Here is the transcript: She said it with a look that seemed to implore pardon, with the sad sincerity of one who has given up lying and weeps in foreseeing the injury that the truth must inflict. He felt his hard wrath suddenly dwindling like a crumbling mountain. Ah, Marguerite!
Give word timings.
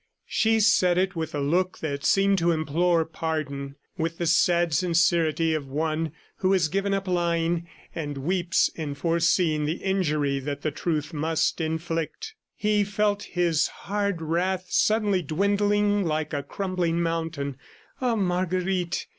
She 0.25 0.59
said 0.59 0.97
it 0.97 1.15
with 1.15 1.35
a 1.35 1.39
look 1.39 1.77
that 1.77 2.03
seemed 2.03 2.39
to 2.39 2.49
implore 2.49 3.05
pardon, 3.05 3.75
with 3.99 4.17
the 4.17 4.25
sad 4.25 4.73
sincerity 4.73 5.53
of 5.53 5.67
one 5.67 6.11
who 6.37 6.53
has 6.53 6.69
given 6.69 6.91
up 6.91 7.07
lying 7.07 7.67
and 7.93 8.17
weeps 8.17 8.69
in 8.73 8.95
foreseeing 8.95 9.65
the 9.67 9.75
injury 9.83 10.39
that 10.39 10.63
the 10.63 10.71
truth 10.71 11.13
must 11.13 11.61
inflict. 11.61 12.33
He 12.55 12.83
felt 12.83 13.21
his 13.25 13.67
hard 13.67 14.23
wrath 14.23 14.65
suddenly 14.69 15.21
dwindling 15.21 16.03
like 16.03 16.33
a 16.33 16.41
crumbling 16.41 16.99
mountain. 17.03 17.57
Ah, 18.01 18.15
Marguerite! 18.15 19.05